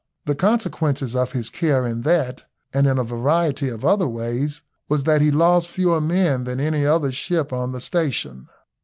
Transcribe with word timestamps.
The 0.25 0.33
consequence 0.33 1.03
of 1.15 1.33
his 1.33 1.51
care 1.51 1.85
in 1.85 2.01
that 2.01 2.45
and 2.73 2.87
in 2.87 2.97
a 2.97 3.03
variety 3.03 3.69
of 3.69 3.85
other 3.85 4.07
ways, 4.07 4.63
was 4.89 5.03
that 5.03 5.21
he 5.21 5.29
lost 5.29 5.67
fewer 5.67 6.01
men 6.01 6.43
than 6.45 6.59
any 6.59 6.87
other 6.87 7.11
ship 7.11 7.53
on 7.53 7.71
the 7.71 7.79
station. 7.81 8.47